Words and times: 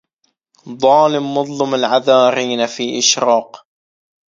ظالم 0.83 1.25
مظلم 1.37 1.73
العذارين 1.75 2.65
في 2.67 2.97
إشراق 2.99 3.67